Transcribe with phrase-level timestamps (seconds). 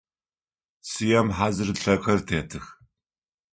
[0.87, 2.65] Цыем хьазырылъэхэр тетых.